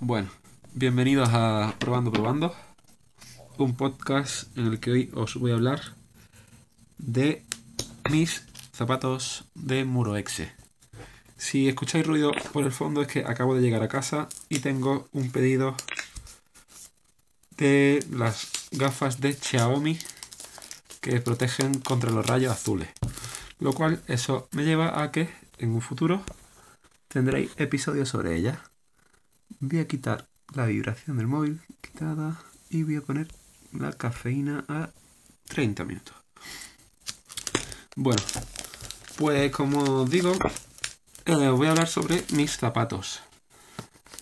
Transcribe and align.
Bueno, 0.00 0.28
bienvenidos 0.74 1.28
a 1.32 1.74
Probando 1.80 2.12
Probando, 2.12 2.54
un 3.58 3.76
podcast 3.76 4.56
en 4.56 4.66
el 4.66 4.78
que 4.78 4.92
hoy 4.92 5.10
os 5.12 5.34
voy 5.34 5.50
a 5.50 5.54
hablar 5.54 5.80
de 6.98 7.44
mis 8.08 8.44
zapatos 8.72 9.46
de 9.56 9.84
Muroexe. 9.84 10.52
Si 11.36 11.68
escucháis 11.68 12.06
ruido 12.06 12.30
por 12.52 12.62
el 12.62 12.70
fondo 12.70 13.02
es 13.02 13.08
que 13.08 13.24
acabo 13.26 13.56
de 13.56 13.60
llegar 13.60 13.82
a 13.82 13.88
casa 13.88 14.28
y 14.48 14.60
tengo 14.60 15.08
un 15.12 15.32
pedido 15.32 15.74
de 17.56 17.98
las 18.12 18.52
gafas 18.70 19.20
de 19.20 19.32
Xiaomi 19.32 19.98
que 21.00 21.20
protegen 21.20 21.80
contra 21.80 22.12
los 22.12 22.24
rayos 22.24 22.52
azules. 22.52 22.88
Lo 23.58 23.72
cual 23.72 24.00
eso 24.06 24.48
me 24.52 24.64
lleva 24.64 25.02
a 25.02 25.10
que 25.10 25.28
en 25.58 25.72
un 25.72 25.80
futuro 25.80 26.22
tendréis 27.08 27.50
episodios 27.56 28.08
sobre 28.08 28.36
ellas. 28.36 28.58
Voy 29.60 29.80
a 29.80 29.88
quitar 29.88 30.28
la 30.54 30.66
vibración 30.66 31.16
del 31.16 31.26
móvil, 31.26 31.60
quitada, 31.80 32.40
y 32.70 32.82
voy 32.82 32.96
a 32.96 33.02
poner 33.02 33.28
la 33.72 33.92
cafeína 33.92 34.64
a 34.68 34.90
30 35.48 35.84
minutos. 35.84 36.14
Bueno, 37.96 38.22
pues 39.16 39.50
como 39.50 40.04
digo, 40.04 40.32
eh, 41.24 41.48
voy 41.48 41.66
a 41.66 41.70
hablar 41.70 41.88
sobre 41.88 42.24
mis 42.32 42.56
zapatos. 42.56 43.22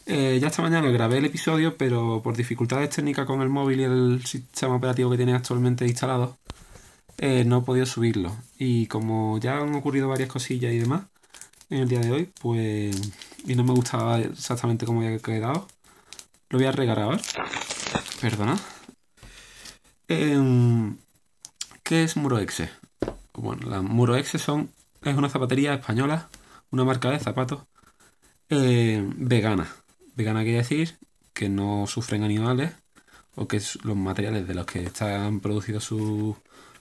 Eh, 0.07 0.39
ya 0.41 0.49
esta 0.49 0.63
mañana 0.63 0.89
grabé 0.91 1.19
el 1.19 1.25
episodio, 1.25 1.77
pero 1.77 2.23
por 2.23 2.37
dificultades 2.37 2.91
técnicas 2.91 3.27
con 3.27 3.43
el 3.43 3.49
móvil 3.49 3.81
y 3.81 3.85
el 3.85 4.25
sistema 4.25 4.77
operativo 4.77 5.11
que 5.11 5.17
tiene 5.17 5.35
actualmente 5.35 5.87
instalado, 5.87 6.39
eh, 7.19 7.45
no 7.45 7.59
he 7.59 7.63
podido 7.63 7.87
subirlo. 7.87 8.37
Y 8.59 8.87
como 8.87 9.39
ya 9.39 9.59
han 9.59 9.75
ocurrido 9.75 10.09
varias 10.09 10.29
cosillas 10.29 10.73
y 10.73 10.79
demás 10.79 11.03
en 11.71 11.81
el 11.81 11.89
día 11.89 12.01
de 12.01 12.13
hoy, 12.13 12.31
pues. 12.41 12.97
Y 13.47 13.55
no 13.55 13.65
me 13.65 13.73
gustaba 13.73 14.19
exactamente 14.19 14.87
cómo 14.87 15.01
había 15.01 15.19
quedado, 15.19 15.69
lo 16.51 16.59
voy 16.59 16.67
a 16.67 16.73
regrabar. 16.73 17.21
Perdona. 18.21 18.59
Em, 20.09 20.97
¿Qué 21.83 22.03
es 22.03 22.17
Muroexe? 22.17 22.71
Bueno, 23.35 23.69
la 23.69 23.83
Muroexe 23.83 24.39
son, 24.39 24.71
es 25.03 25.17
una 25.17 25.29
zapatería 25.29 25.75
española, 25.75 26.29
una 26.71 26.85
marca 26.85 27.11
de 27.11 27.21
zapatos 27.21 27.63
eh, 28.51 29.05
vegana. 29.17 29.69
Vegana 30.17 30.43
quiere 30.43 30.59
decir 30.59 30.99
que 31.33 31.49
no 31.49 31.87
sufren 31.87 32.25
animales 32.25 32.73
o 33.37 33.47
que 33.47 33.61
los 33.85 33.97
materiales 33.97 34.49
de 34.49 34.55
los 34.55 34.67
que 34.67 34.83
están 34.83 35.41
producidos 35.41 35.85
sus 35.85 36.37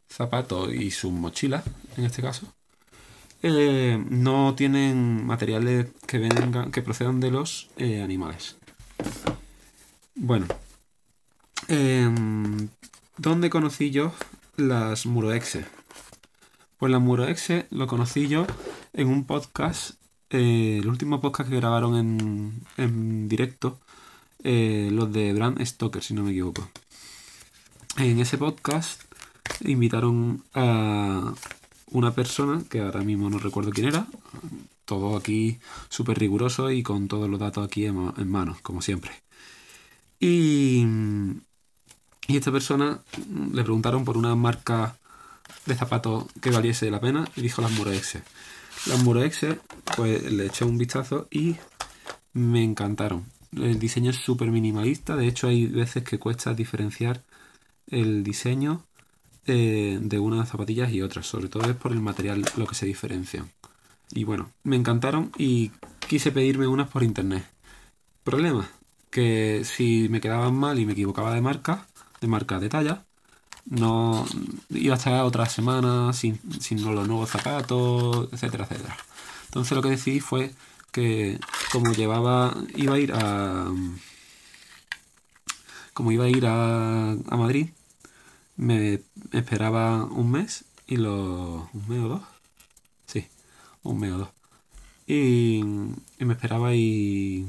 zapatos 0.08 0.74
y 0.74 0.92
sus 0.92 1.12
mochilas, 1.12 1.64
en 1.98 2.06
este 2.06 2.22
caso, 2.22 2.48
eh, 3.48 4.04
no 4.10 4.56
tienen 4.56 5.24
materiales 5.24 5.90
que 6.08 6.18
vengan, 6.18 6.72
que 6.72 6.82
procedan 6.82 7.20
de 7.20 7.30
los 7.30 7.70
eh, 7.78 8.02
animales. 8.02 8.56
Bueno, 10.16 10.48
em, 11.68 12.70
¿dónde 13.18 13.52
conocí 13.52 13.92
yo 13.92 14.14
las 14.58 15.06
Muroexe? 15.06 15.64
Pues 16.80 16.92
las 16.92 17.00
Muroexe 17.00 17.68
lo 17.70 17.86
conocí 17.86 18.28
yo 18.28 18.48
en 18.94 19.10
un 19.10 19.26
podcast, 19.26 19.92
eh, 20.32 20.80
el 20.82 20.88
último 20.88 21.22
podcast 21.22 21.48
que 21.48 21.58
grabaron 21.58 21.98
en, 21.98 22.64
en 22.78 23.30
directo, 23.30 23.80
los 24.44 25.14
de 25.14 25.34
Brand 25.34 25.64
Stoker, 25.64 26.02
si 26.02 26.16
no 26.16 26.24
me 26.24 26.32
equivoco. 26.32 26.68
En 27.98 28.20
ese 28.20 28.40
podcast 28.40 29.04
invitaron 29.62 30.44
a 30.56 31.36
una 31.92 32.14
persona, 32.14 32.64
que 32.70 32.80
ahora 32.80 33.02
mismo 33.02 33.30
no 33.30 33.40
recuerdo 33.40 33.72
quién 33.72 33.88
era, 33.88 34.08
todo 34.86 35.18
aquí 35.18 35.60
súper 35.90 36.20
riguroso 36.20 36.72
y 36.72 36.84
con 36.84 37.08
todos 37.08 37.30
los 37.30 37.40
datos 37.40 37.66
aquí 37.66 37.86
en, 37.86 38.30
mano, 38.30 38.58
como 38.62 38.82
siempre. 38.82 39.12
Y, 40.20 40.86
y 42.28 42.38
esta 42.38 42.52
persona 42.52 43.00
le 43.52 43.64
preguntaron 43.64 44.06
por 44.06 44.18
una 44.18 44.36
marca 44.36 44.98
de 45.66 45.76
zapatos 45.76 46.26
que 46.42 46.52
valiese 46.52 46.90
la 46.90 47.00
pena 47.00 47.28
y 47.36 47.42
dijo 47.42 47.62
las 47.62 47.72
Muroexe. 47.72 48.24
Las 48.88 49.04
Muroexe, 49.04 49.60
pues 49.96 50.32
le 50.32 50.46
eché 50.46 50.66
un 50.66 50.78
vistazo 50.78 51.28
y 51.32 51.56
me 52.34 52.64
encantaron. 52.64 53.26
El 53.52 53.80
diseño 53.80 54.12
es 54.12 54.18
súper 54.18 54.50
minimalista, 54.50 55.16
de 55.16 55.28
hecho 55.28 55.48
hay 55.48 55.66
veces 55.68 56.04
que 56.04 56.20
cuesta 56.20 56.54
diferenciar 56.54 57.24
el 57.88 58.24
diseño 58.24 58.84
eh, 59.48 60.00
de 60.02 60.20
unas 60.20 60.50
zapatillas 60.50 60.92
y 60.92 61.02
otras, 61.02 61.28
sobre 61.28 61.50
todo 61.50 61.70
es 61.70 61.76
por 61.76 61.92
el 61.92 62.02
material 62.02 62.44
lo 62.58 62.68
que 62.68 62.76
se 62.76 62.86
diferencian. 62.86 63.52
Y 64.12 64.24
bueno, 64.24 64.50
me 64.64 64.76
encantaron 64.76 65.32
y 65.38 65.72
quise 66.08 66.32
pedirme 66.32 66.68
unas 66.68 66.90
por 66.90 67.04
internet. 67.04 67.46
Problema, 68.24 68.68
que 69.10 69.64
si 69.66 70.10
me 70.10 70.22
quedaban 70.22 70.56
mal 70.56 70.80
y 70.80 70.86
me 70.86 70.94
equivocaba 70.94 71.34
de 71.34 71.42
marca, 71.42 71.88
de 72.22 72.28
marca 72.28 72.60
de 72.60 72.70
talla, 72.70 73.06
no 73.66 74.26
iba 74.70 74.96
a 74.96 74.98
estar 74.98 75.24
otra 75.24 75.48
semana 75.48 76.14
sin, 76.14 76.40
sin 76.60 76.84
los 76.84 77.08
nuevos 77.08 77.30
zapatos, 77.30 78.30
etcétera, 78.32 78.66
etcétera. 78.66 78.98
Entonces 79.46 79.76
lo 79.76 79.82
que 79.82 79.90
decidí 79.90 80.20
fue 80.20 80.54
que 80.92 81.40
como 81.72 81.94
llevaba, 81.94 82.56
iba 82.76 82.96
a 82.96 83.00
ir 83.00 83.14
a 83.14 83.72
como 85.94 86.12
iba 86.12 86.26
a 86.26 86.30
ir 86.30 86.46
a, 86.46 87.12
a 87.12 87.38
Madrid, 87.38 87.70
me 88.58 89.02
esperaba 89.32 90.04
un 90.06 90.32
mes 90.32 90.66
y 90.88 90.98
lo 90.98 91.70
un 91.74 91.88
mes 91.88 92.00
o 92.00 92.08
dos, 92.10 92.22
sí, 93.08 93.28
un 93.84 94.00
mes 94.00 94.12
o 94.14 94.18
dos 94.20 94.30
y, 95.08 95.60
y 96.20 96.26
me 96.26 96.34
esperaba 96.34 96.74
y 96.76 97.48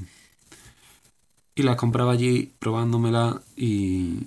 y 1.54 1.62
las 1.62 1.76
compraba 1.76 2.12
allí 2.12 2.52
probándomela 2.58 3.42
y, 3.56 4.26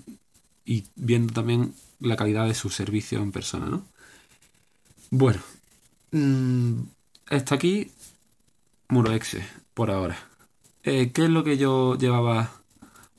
y 0.66 0.85
viendo 0.95 1.31
también 1.34 1.73
la 2.00 2.16
calidad 2.16 2.47
de 2.47 2.56
su 2.56 2.69
servicio 2.69 3.22
en 3.22 3.31
persona, 3.31 3.68
¿no? 3.68 3.85
Bueno, 5.12 5.39
está 7.29 7.56
aquí 7.56 7.91
Muroexe, 8.89 9.45
por 9.73 9.91
ahora. 9.91 10.18
Eh, 10.84 11.12
¿Qué 11.12 11.25
es 11.25 11.29
lo 11.29 11.44
que 11.44 11.57
yo 11.57 11.95
llevaba 11.97 12.51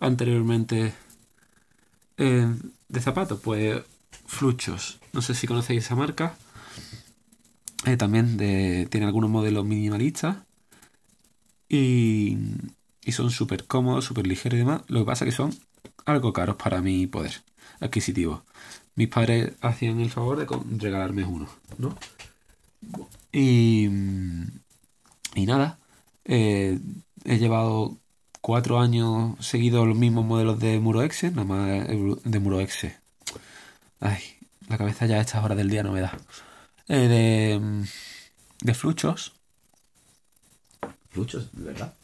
anteriormente 0.01 0.93
eh, 2.17 2.49
de 2.91 3.01
zapatos? 3.01 3.41
Pues 3.41 3.83
Fluchos. 4.27 5.01
No 5.13 5.23
sé 5.23 5.35
si 5.35 5.47
conocéis 5.47 5.85
esa 5.85 5.97
marca. 5.97 6.37
Eh, 7.87 7.97
también 7.97 8.37
de, 8.37 8.87
tiene 8.91 9.07
algunos 9.07 9.31
modelos 9.31 9.65
minimalistas. 9.65 10.37
Y, 11.69 12.37
y 13.05 13.13
son 13.13 13.31
súper 13.31 13.67
cómodos, 13.67 14.05
súper 14.05 14.27
ligeros 14.27 14.57
y 14.57 14.59
demás. 14.59 14.83
Lo 14.89 15.01
que 15.01 15.07
pasa 15.07 15.25
es 15.25 15.31
que 15.31 15.37
son 15.37 15.55
algo 16.05 16.33
caros 16.33 16.57
para 16.57 16.81
mi 16.83 17.07
poder 17.07 17.43
adquisitivo. 17.81 18.45
Mis 18.95 19.09
padres 19.09 19.53
hacían 19.61 20.01
el 20.01 20.11
favor 20.11 20.39
de 20.39 20.79
regalarme 20.79 21.25
uno, 21.25 21.49
¿no? 21.79 21.97
Y, 23.33 23.89
y 25.35 25.47
nada, 25.47 25.79
eh, 26.25 26.79
he 27.25 27.39
llevado 27.39 27.97
cuatro 28.41 28.81
años 28.81 29.35
seguidos 29.45 29.87
los 29.87 29.97
mismos 29.97 30.25
modelos 30.25 30.59
de 30.59 30.79
Muroexe, 30.81 31.31
nada 31.31 31.45
más 31.45 31.89
de 32.25 32.39
Muroexe. 32.39 32.99
Ay, 34.01 34.21
la 34.69 34.79
cabeza 34.79 35.07
ya 35.07 35.17
a 35.17 35.21
estas 35.21 35.45
horas 35.45 35.57
del 35.57 35.69
día 35.69 35.83
no 35.83 35.93
me 35.93 36.01
da. 36.01 36.17
Eh, 36.89 37.09
de, 37.09 37.87
de 38.63 38.75
fluchos. 38.75 39.33
¿Fluchos? 41.11 41.51
¿De 41.53 41.65
verdad? 41.65 41.95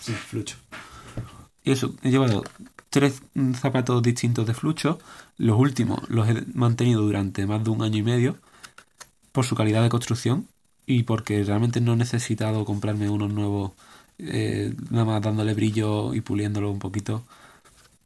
Sí, 0.00 0.12
flucho. 0.12 0.56
Y 1.62 1.72
eso, 1.72 1.94
he 2.02 2.10
llevado 2.10 2.44
tres 2.90 3.22
zapatos 3.58 4.02
distintos 4.02 4.46
de 4.46 4.54
flucho. 4.54 4.98
Los 5.38 5.58
últimos 5.58 6.08
los 6.08 6.28
he 6.28 6.44
mantenido 6.52 7.02
durante 7.02 7.46
más 7.46 7.64
de 7.64 7.70
un 7.70 7.82
año 7.82 7.98
y 7.98 8.02
medio 8.02 8.38
por 9.32 9.44
su 9.46 9.56
calidad 9.56 9.82
de 9.82 9.88
construcción 9.88 10.46
y 10.86 11.04
porque 11.04 11.42
realmente 11.42 11.80
no 11.80 11.94
he 11.94 11.96
necesitado 11.96 12.64
comprarme 12.64 13.08
unos 13.08 13.32
nuevos, 13.32 13.72
eh, 14.18 14.74
nada 14.90 15.04
más 15.04 15.22
dándole 15.22 15.54
brillo 15.54 16.14
y 16.14 16.20
puliéndolo 16.20 16.70
un 16.70 16.78
poquito 16.78 17.24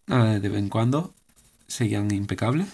de 0.07 0.49
vez 0.49 0.59
en 0.59 0.69
cuando. 0.69 1.13
Seguían 1.67 2.11
impecables. 2.13 2.69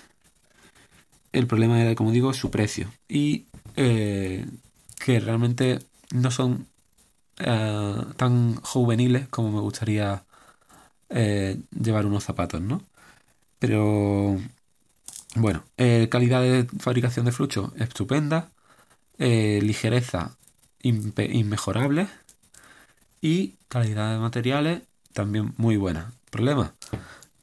El 1.32 1.46
problema 1.48 1.80
era, 1.80 1.94
como 1.96 2.12
digo, 2.12 2.32
su 2.32 2.50
precio 2.50 2.92
y 3.08 3.46
eh, 3.76 4.46
que 5.04 5.18
realmente 5.18 5.80
no 6.12 6.30
son 6.30 6.68
eh, 7.38 7.96
tan 8.16 8.54
juveniles 8.56 9.28
como 9.28 9.50
me 9.50 9.60
gustaría 9.60 10.24
llevar 11.10 12.06
unos 12.06 12.24
zapatos, 12.24 12.60
¿no? 12.60 12.82
Pero 13.60 14.40
bueno, 15.36 15.62
calidad 16.10 16.42
de 16.42 16.66
fabricación 16.80 17.24
de 17.24 17.30
flucho 17.32 17.72
estupenda, 17.76 18.50
ligereza 19.18 20.36
inmejorable 20.82 22.08
y 23.24 23.54
calidad 23.68 24.12
de 24.12 24.18
materiales 24.18 24.82
también 25.14 25.54
muy 25.56 25.78
buena. 25.78 26.12
Problema 26.28 26.74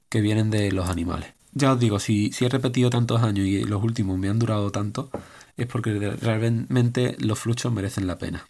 que 0.09 0.21
vienen 0.21 0.51
de 0.51 0.71
los 0.71 0.87
animales. 0.87 1.33
Ya 1.53 1.73
os 1.73 1.79
digo, 1.79 1.99
si, 1.99 2.31
si 2.33 2.45
he 2.45 2.49
repetido 2.49 2.91
tantos 2.91 3.23
años 3.23 3.47
y 3.47 3.63
los 3.63 3.83
últimos 3.83 4.19
me 4.19 4.29
han 4.29 4.37
durado 4.37 4.69
tanto, 4.71 5.09
es 5.57 5.65
porque 5.65 5.91
realmente 6.21 7.17
los 7.17 7.39
fluchos 7.39 7.73
merecen 7.73 8.05
la 8.05 8.19
pena. 8.19 8.47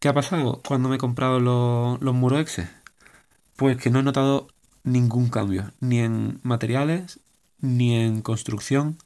¿Qué 0.00 0.08
ha 0.08 0.14
pasado 0.14 0.60
cuando 0.66 0.88
me 0.88 0.96
he 0.96 0.98
comprado 0.98 1.38
los, 1.38 2.00
los 2.02 2.14
Muroexe? 2.14 2.68
Pues 3.54 3.76
que 3.76 3.90
no 3.90 4.00
he 4.00 4.02
notado 4.02 4.48
ningún 4.82 5.28
cambio, 5.28 5.70
ni 5.78 6.00
en 6.00 6.40
materiales, 6.42 7.20
ni 7.60 7.94
en 7.94 8.22
construcción, 8.22 8.98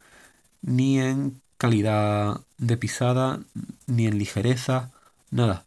ni 0.62 1.00
en 1.00 1.42
calidad 1.58 2.40
de 2.56 2.78
pisada, 2.78 3.40
ni 3.86 4.06
en 4.06 4.16
ligereza, 4.16 4.90
nada. 5.30 5.66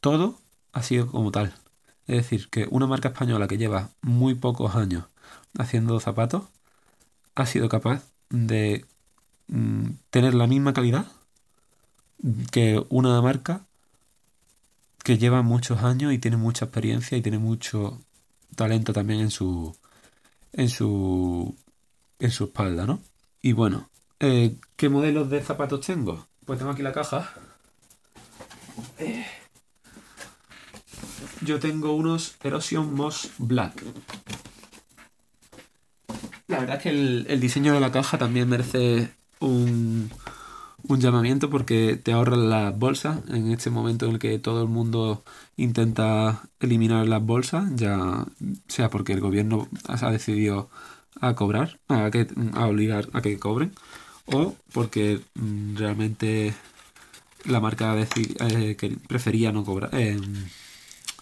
Todo 0.00 0.38
ha 0.76 0.82
sido 0.82 1.06
como 1.06 1.32
tal. 1.32 1.54
Es 2.06 2.16
decir, 2.16 2.50
que 2.50 2.68
una 2.70 2.86
marca 2.86 3.08
española 3.08 3.48
que 3.48 3.56
lleva 3.56 3.90
muy 4.02 4.34
pocos 4.34 4.76
años 4.76 5.04
haciendo 5.58 5.98
zapatos 6.00 6.44
ha 7.34 7.46
sido 7.46 7.70
capaz 7.70 8.04
de 8.28 8.84
mm, 9.48 9.86
tener 10.10 10.34
la 10.34 10.46
misma 10.46 10.74
calidad 10.74 11.06
que 12.52 12.84
una 12.90 13.22
marca 13.22 13.64
que 15.02 15.16
lleva 15.16 15.40
muchos 15.40 15.82
años 15.82 16.12
y 16.12 16.18
tiene 16.18 16.36
mucha 16.36 16.66
experiencia 16.66 17.16
y 17.16 17.22
tiene 17.22 17.38
mucho 17.38 18.02
talento 18.54 18.92
también 18.92 19.20
en 19.20 19.30
su 19.30 19.74
en 20.52 20.68
su 20.68 21.56
en 22.18 22.30
su 22.30 22.44
espalda, 22.44 22.84
¿no? 22.84 23.00
Y 23.40 23.52
bueno, 23.52 23.88
eh, 24.20 24.56
¿qué 24.76 24.90
modelos 24.90 25.30
de 25.30 25.42
zapatos 25.42 25.86
tengo? 25.86 26.26
Pues 26.44 26.58
tengo 26.58 26.72
aquí 26.72 26.82
la 26.82 26.92
caja. 26.92 27.32
Eh, 28.98 29.24
yo 31.46 31.58
tengo 31.58 31.94
unos 31.94 32.36
Erosion 32.42 32.94
Moss 32.94 33.30
Black. 33.38 33.82
La 36.48 36.60
verdad 36.60 36.76
es 36.76 36.82
que 36.82 36.90
el 36.90 37.40
diseño 37.40 37.72
de 37.72 37.80
la 37.80 37.90
caja 37.90 38.18
también 38.18 38.48
merece 38.48 39.10
un, 39.40 40.10
un 40.88 41.00
llamamiento 41.00 41.50
porque 41.50 41.96
te 41.96 42.12
ahorran 42.12 42.48
las 42.48 42.78
bolsas 42.78 43.18
en 43.28 43.50
este 43.50 43.70
momento 43.70 44.06
en 44.06 44.12
el 44.12 44.18
que 44.18 44.38
todo 44.38 44.62
el 44.62 44.68
mundo 44.68 45.24
intenta 45.56 46.42
eliminar 46.60 47.08
las 47.08 47.22
bolsas, 47.22 47.70
ya 47.74 48.24
sea 48.68 48.90
porque 48.90 49.12
el 49.12 49.20
gobierno 49.20 49.68
ha 49.88 50.10
decidido 50.10 50.68
a 51.20 51.34
cobrar, 51.34 51.78
a, 51.88 52.10
que, 52.10 52.26
a 52.54 52.66
obligar 52.66 53.08
a 53.12 53.22
que 53.22 53.38
cobren, 53.38 53.72
o 54.26 54.54
porque 54.72 55.20
realmente 55.74 56.54
la 57.44 57.60
marca 57.60 57.96
eh, 57.98 58.76
prefería 59.08 59.52
no 59.52 59.64
cobrar, 59.64 59.90
eh, 59.92 60.20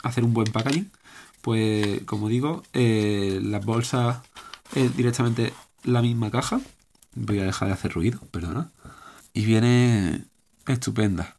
hacer 0.04 0.24
un 0.24 0.34
buen 0.34 0.52
packaging, 0.52 0.90
pues 1.42 2.02
como 2.04 2.28
digo, 2.28 2.62
eh, 2.72 3.40
las 3.42 3.64
bolsas 3.64 4.18
es 4.74 4.96
directamente 4.96 5.52
la 5.82 6.02
misma 6.02 6.30
caja. 6.30 6.60
Voy 7.14 7.40
a 7.40 7.44
dejar 7.44 7.68
de 7.68 7.74
hacer 7.74 7.92
ruido, 7.92 8.20
perdona 8.30 8.70
y 9.34 9.44
viene 9.44 10.24
estupenda. 10.66 11.36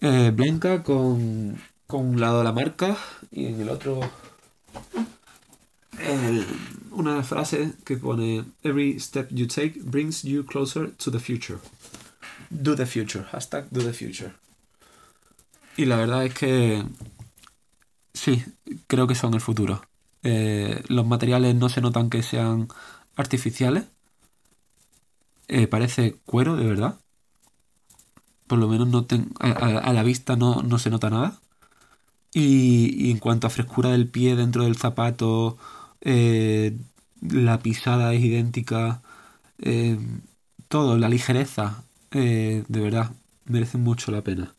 Eh, 0.00 0.32
blanca 0.34 0.82
con, 0.82 1.56
con 1.86 2.06
un 2.06 2.20
lado 2.20 2.42
la 2.42 2.52
marca 2.52 2.96
y 3.30 3.46
en 3.46 3.60
el 3.60 3.70
otro 3.70 4.00
una 6.90 7.22
frase 7.22 7.72
que 7.84 7.96
pone 7.96 8.44
Every 8.62 8.98
step 8.98 9.28
you 9.30 9.46
take 9.46 9.80
brings 9.82 10.22
you 10.22 10.44
closer 10.44 10.90
to 10.98 11.10
the 11.10 11.18
future. 11.18 11.58
Do 12.50 12.74
the 12.74 12.86
future. 12.86 13.26
Hashtag 13.32 13.66
do 13.70 13.82
the 13.82 13.92
future. 13.92 14.32
Y 15.76 15.86
la 15.86 15.96
verdad 15.96 16.24
es 16.24 16.34
que 16.34 16.84
sí, 18.24 18.42
creo 18.86 19.06
que 19.06 19.14
son 19.14 19.34
el 19.34 19.40
futuro. 19.40 19.82
Eh, 20.22 20.82
los 20.88 21.06
materiales 21.06 21.54
no 21.54 21.68
se 21.68 21.80
notan 21.82 22.10
que 22.10 22.22
sean 22.22 22.68
artificiales. 23.16 23.84
Eh, 25.48 25.66
parece 25.66 26.16
cuero, 26.24 26.56
de 26.56 26.66
verdad 26.66 26.98
por 28.46 28.58
lo 28.58 28.68
menos 28.68 28.88
no 28.88 29.06
a, 29.40 29.92
la 29.92 30.02
vista 30.02 30.36
no, 30.36 30.78
se 30.78 30.90
nota 30.90 31.10
nada. 31.10 31.40
Y, 32.32 33.10
en 33.10 33.18
cuanto 33.18 33.46
a 33.46 33.50
frescura 33.50 33.90
del 33.90 34.08
pie 34.08 34.36
dentro 34.36 34.64
del 34.64 34.76
zapato, 34.76 35.56
eh, 36.02 36.76
la 37.22 37.58
pisada 37.60 38.12
es 38.14 38.22
idéntica, 38.22 39.02
todo, 40.68 40.98
la 40.98 41.08
ligereza, 41.08 41.84
de 42.10 42.64
verdad, 42.68 43.12
merece 43.46 43.78
mucho 43.78 44.12
la 44.12 44.22
pena. 44.22 44.54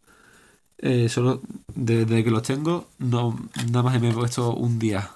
Solo 1.09 1.41
desde 1.73 2.23
que 2.23 2.31
los 2.31 2.43
tengo, 2.43 2.87
no, 2.99 3.39
nada 3.71 3.83
más 3.83 3.99
me 4.01 4.09
he 4.09 4.13
puesto 4.13 4.53
un 4.53 4.77
día 4.79 5.11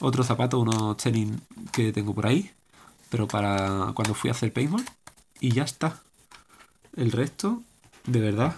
otro 0.00 0.22
zapato, 0.24 0.60
unos 0.60 0.96
tenis 0.96 1.30
que 1.72 1.92
tengo 1.92 2.14
por 2.14 2.26
ahí, 2.26 2.50
pero 3.10 3.26
para 3.26 3.92
cuando 3.94 4.14
fui 4.14 4.28
a 4.28 4.32
hacer 4.32 4.52
paintball, 4.52 4.84
y 5.40 5.52
ya 5.52 5.64
está. 5.64 6.02
El 6.96 7.12
resto 7.12 7.62
de 8.06 8.20
verdad, 8.20 8.56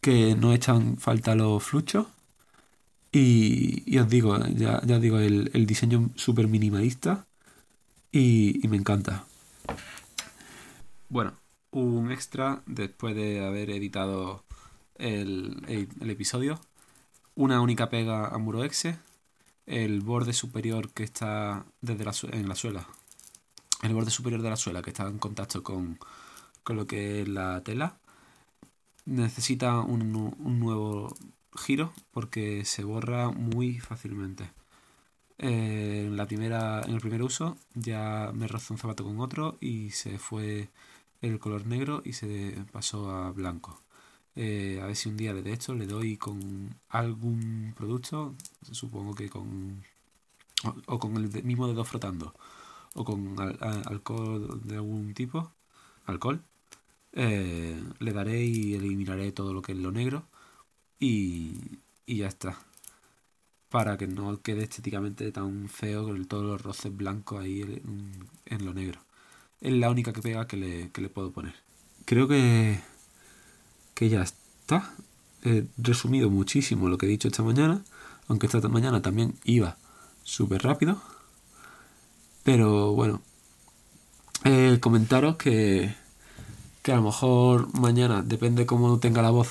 que 0.00 0.34
no 0.34 0.52
echan 0.52 0.96
falta 0.98 1.34
los 1.34 1.62
fluchos. 1.62 2.06
Y, 3.10 3.96
os 3.96 4.08
digo, 4.08 4.36
ya, 4.48 4.80
ya 4.84 4.96
os 4.96 5.00
digo, 5.00 5.18
el, 5.18 5.66
diseño 5.66 6.10
súper 6.16 6.48
minimalista 6.48 7.26
y, 8.10 8.60
me 8.68 8.76
encanta. 8.76 9.24
Bueno, 11.08 11.34
un 11.70 12.10
extra 12.10 12.62
después 12.66 13.14
de 13.14 13.44
haber 13.46 13.70
editado 13.70 14.44
el, 14.96 15.88
episodio. 16.00 16.60
Una 17.34 17.60
única 17.60 17.90
pega 17.90 18.28
a 18.28 18.38
Muroexe. 18.38 18.98
El 19.66 20.00
borde 20.00 20.32
superior 20.32 20.90
que 20.90 21.04
está 21.04 21.64
desde 21.80 22.04
la, 22.04 22.14
en 22.32 22.48
la 22.48 22.54
suela. 22.54 22.86
El 23.82 23.94
borde 23.94 24.10
superior 24.10 24.42
de 24.42 24.50
la 24.50 24.56
suela 24.56 24.82
que 24.82 24.90
está 24.90 25.08
en 25.08 25.18
contacto 25.18 25.62
con, 25.62 25.98
con 26.62 26.76
lo 26.76 26.86
que 26.86 27.22
es 27.22 27.28
la 27.28 27.62
tela 27.62 27.98
necesita 29.06 29.80
un, 29.80 30.12
nuevo 30.60 31.14
giro 31.56 31.92
porque 32.12 32.64
se 32.64 32.84
borra 32.84 33.30
muy 33.30 33.78
fácilmente. 33.80 34.50
En, 35.38 36.16
la 36.16 36.26
primera, 36.26 36.82
en 36.82 36.94
el 36.94 37.00
primer 37.00 37.22
uso 37.22 37.56
ya 37.74 38.30
me 38.34 38.46
rozó 38.48 38.74
un 38.74 38.78
zapato 38.78 39.04
con 39.04 39.20
otro 39.20 39.58
y 39.60 39.90
se 39.90 40.18
fue 40.18 40.70
el 41.22 41.38
color 41.38 41.66
negro 41.66 42.02
y 42.04 42.12
se 42.14 42.56
pasó 42.72 43.10
a 43.10 43.30
blanco. 43.32 43.80
Eh, 44.36 44.80
a 44.82 44.86
ver 44.86 44.96
si 44.96 45.08
un 45.08 45.16
día 45.16 45.32
de 45.34 45.52
hecho 45.52 45.74
le 45.74 45.86
doy 45.86 46.16
con 46.16 46.74
algún 46.88 47.72
producto, 47.76 48.34
supongo 48.72 49.14
que 49.14 49.28
con... 49.30 49.82
o, 50.86 50.98
con 50.98 51.16
el 51.16 51.44
mismo 51.44 51.68
dedo 51.68 51.84
frotando, 51.84 52.34
o 52.94 53.04
con 53.04 53.36
alcohol 53.38 54.60
de 54.64 54.76
algún 54.76 55.14
tipo, 55.14 55.52
alcohol, 56.06 56.42
eh, 57.12 57.80
le 58.00 58.12
daré 58.12 58.42
y 58.44 58.74
eliminaré 58.74 59.30
todo 59.32 59.54
lo 59.54 59.62
que 59.62 59.72
es 59.72 59.78
lo 59.78 59.92
negro 59.92 60.26
y, 60.98 61.78
y 62.06 62.18
ya 62.18 62.28
está. 62.28 62.58
Para 63.68 63.96
que 63.96 64.06
no 64.06 64.40
quede 64.42 64.64
estéticamente 64.64 65.30
tan 65.32 65.68
feo 65.68 66.04
con 66.04 66.24
todos 66.26 66.44
los 66.44 66.62
roces 66.62 66.96
blancos 66.96 67.42
ahí 67.42 67.62
en, 68.46 68.64
lo 68.64 68.72
negro. 68.74 69.00
Es 69.60 69.72
la 69.72 69.90
única 69.90 70.12
que 70.12 70.22
pega 70.22 70.46
que 70.46 70.56
le, 70.56 70.90
que 70.90 71.00
le 71.00 71.08
puedo 71.08 71.32
poner. 71.32 71.54
Creo 72.04 72.28
que, 72.28 72.80
que 73.94 74.08
ya 74.08 74.22
está. 74.22 74.92
He 75.42 75.66
resumido 75.78 76.30
muchísimo 76.30 76.88
lo 76.88 76.98
que 76.98 77.06
he 77.06 77.08
dicho 77.08 77.28
esta 77.28 77.42
mañana. 77.42 77.82
Aunque 78.28 78.46
esta 78.46 78.60
mañana 78.68 79.02
también 79.02 79.34
iba 79.44 79.76
súper 80.22 80.62
rápido. 80.62 81.00
Pero 82.42 82.92
bueno. 82.92 83.22
Comentaros 84.80 85.36
que, 85.36 85.94
que 86.82 86.92
a 86.92 86.96
lo 86.96 87.02
mejor 87.02 87.72
mañana, 87.78 88.22
depende 88.22 88.66
cómo 88.66 88.98
tenga 88.98 89.22
la 89.22 89.30
voz, 89.30 89.48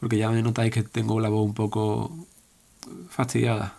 porque 0.00 0.18
ya 0.18 0.30
me 0.30 0.42
notáis 0.42 0.72
que 0.72 0.82
tengo 0.82 1.20
la 1.20 1.28
voz 1.28 1.46
un 1.46 1.54
poco 1.54 2.26
fastidiada. 3.08 3.76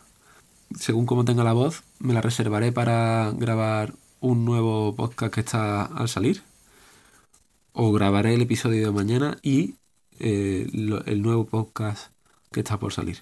Según 0.79 1.05
cómo 1.05 1.25
tenga 1.25 1.43
la 1.43 1.51
voz, 1.51 1.83
me 1.99 2.13
la 2.13 2.21
reservaré 2.21 2.71
para 2.71 3.33
grabar 3.35 3.93
un 4.21 4.45
nuevo 4.45 4.95
podcast 4.95 5.33
que 5.33 5.41
está 5.41 5.83
al 5.83 6.07
salir. 6.07 6.43
O 7.73 7.91
grabaré 7.91 8.33
el 8.33 8.41
episodio 8.41 8.85
de 8.85 8.91
mañana 8.91 9.37
y 9.41 9.75
eh, 10.19 10.67
el 11.05 11.21
nuevo 11.21 11.45
podcast 11.45 12.11
que 12.51 12.61
está 12.61 12.79
por 12.79 12.93
salir. 12.93 13.19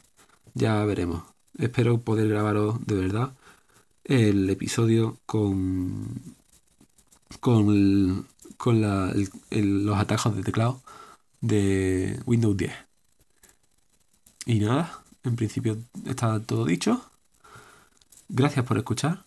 Ya 0.53 0.83
veremos. 0.85 1.23
Espero 1.57 2.01
poder 2.01 2.27
grabaros 2.29 2.85
de 2.85 2.95
verdad 2.95 3.33
el 4.05 4.49
episodio 4.49 5.17
con, 5.25 6.21
con 7.39 8.25
con 8.57 8.81
los 8.81 9.97
atajos 9.97 10.35
de 10.35 10.43
teclado 10.43 10.81
de 11.41 12.19
Windows 12.25 12.57
10. 12.57 12.73
Y 14.45 14.59
nada, 14.59 15.03
en 15.23 15.35
principio 15.35 15.77
está 16.05 16.41
todo 16.41 16.65
dicho. 16.65 17.01
Gracias 18.29 18.65
por 18.65 18.77
escuchar 18.77 19.23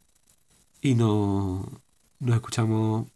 y 0.83 0.95
nos, 0.95 1.67
nos 2.19 2.35
escuchamos 2.35 3.09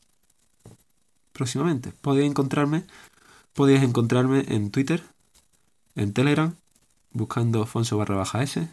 próximamente. 1.34 1.92
Podéis 2.00 2.30
encontrarme, 2.30 2.84
podéis 3.52 3.82
encontrarme 3.82 4.44
en 4.48 4.70
Twitter, 4.70 5.02
en 5.96 6.14
Telegram, 6.14 6.54
buscando 7.12 7.66
Fonso 7.66 7.98
barra 7.98 8.16
baja 8.16 8.42
S. 8.42 8.68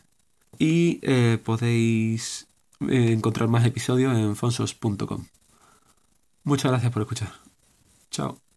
Y 0.60 1.00
eh, 1.02 1.38
podéis 1.44 2.48
eh, 2.82 3.12
encontrar 3.12 3.50
más 3.50 3.66
episodios 3.66 4.16
en 4.16 4.36
fonsos.com. 4.36 5.26
Muchas 6.44 6.72
gracias 6.72 6.92
por 6.92 7.02
escuchar. 7.02 7.34
Chao. 8.12 8.51